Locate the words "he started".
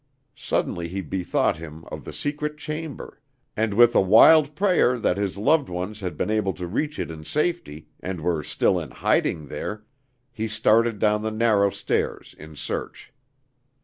10.31-10.97